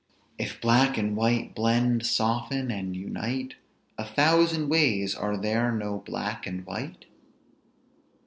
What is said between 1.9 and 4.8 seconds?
soften, and unite A thousand